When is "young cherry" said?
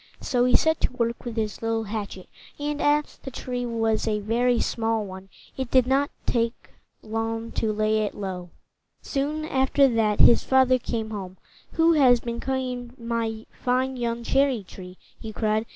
13.95-14.63